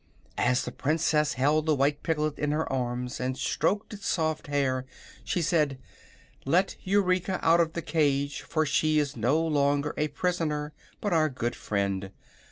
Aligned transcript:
As 0.39 0.65
the 0.65 0.71
Princess 0.71 1.33
held 1.33 1.67
the 1.67 1.75
white 1.75 2.01
piglet 2.01 2.39
in 2.39 2.51
her 2.53 2.67
arms 2.73 3.19
and 3.19 3.37
stroked 3.37 3.93
its 3.93 4.07
soft 4.07 4.47
hair 4.47 4.83
she 5.23 5.43
said: 5.43 5.77
"Let 6.43 6.75
Eureka 6.81 7.37
out 7.43 7.59
of 7.59 7.73
the 7.73 7.83
cage, 7.83 8.41
for 8.41 8.65
she 8.65 8.97
is 8.97 9.15
no 9.15 9.39
longer 9.39 9.93
a 9.97 10.07
prisoner, 10.07 10.73
but 11.01 11.13
our 11.13 11.29
good 11.29 11.55
friend. 11.55 12.09